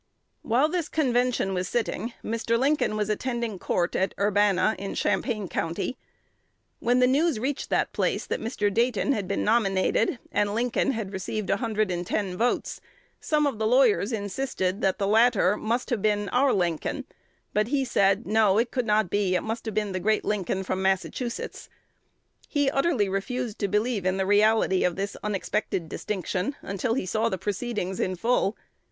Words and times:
While 0.41 0.67
this 0.67 0.89
convention 0.89 1.53
was 1.53 1.67
sitting, 1.67 2.13
Mr. 2.25 2.57
Lincoln 2.57 2.97
was 2.97 3.07
attending 3.07 3.59
court 3.59 3.95
at 3.95 4.15
Urbana, 4.19 4.75
in 4.79 4.95
Champaign 4.95 5.47
County. 5.47 5.95
When 6.79 6.97
the 6.97 7.05
news 7.05 7.39
reached 7.39 7.69
that 7.69 7.93
place 7.93 8.25
that 8.25 8.41
Mr. 8.41 8.73
Dayton 8.73 9.11
had 9.11 9.27
been 9.27 9.43
nominated, 9.43 10.17
and 10.31 10.55
"Lincoln 10.55 10.93
had 10.93 11.13
received 11.13 11.51
110 11.51 12.35
votes," 12.35 12.81
some 13.19 13.45
of 13.45 13.59
the 13.59 13.67
lawyers 13.67 14.11
insisted 14.11 14.81
that 14.81 14.97
the 14.97 15.05
latter 15.05 15.55
must 15.55 15.91
have 15.91 16.01
been 16.01 16.29
"our 16.29 16.47
[their] 16.47 16.53
Lincoln;" 16.55 17.05
but 17.53 17.67
he 17.67 17.85
said, 17.85 18.25
"No, 18.25 18.57
it 18.57 18.71
could 18.71 18.87
not 18.87 19.11
be: 19.11 19.35
it 19.35 19.43
must 19.43 19.65
have 19.67 19.75
been 19.75 19.91
the 19.91 19.99
great 19.99 20.25
Lincoln 20.25 20.63
from 20.63 20.81
Massachusetts." 20.81 21.69
He 22.49 22.71
utterly 22.71 23.07
refused 23.07 23.59
to 23.59 23.67
believe 23.67 24.07
in 24.07 24.17
the 24.17 24.25
reality 24.25 24.83
of 24.83 24.95
this 24.95 25.15
unexpected 25.23 25.87
distinction 25.87 26.55
until 26.63 26.95
he 26.95 27.05
saw 27.05 27.29
the 27.29 27.37
proceedings 27.37 27.99
in 27.99 28.15
full. 28.15 28.57